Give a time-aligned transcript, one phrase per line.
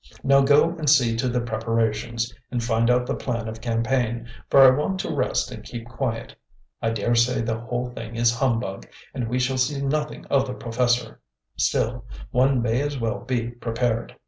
[0.23, 4.61] Now go and see to the preparations, and find out the plan of campaign, for
[4.63, 6.35] I want to rest and keep quiet.
[6.81, 11.19] I daresay the whole thing is humbug, and we shall see nothing of the Professor;
[11.55, 14.15] still, one may as well be prepared."